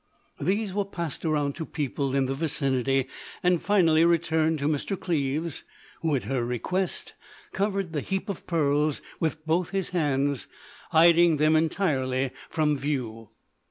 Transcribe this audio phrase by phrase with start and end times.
[0.39, 3.05] These were passed around to people in the vicinity,
[3.43, 4.99] and finally returned to Mr.
[4.99, 5.63] Cleves,
[6.01, 7.13] who, at her request,
[7.53, 10.47] covered the heap of pearls with both his hands,
[10.89, 13.29] hiding them entirely from view.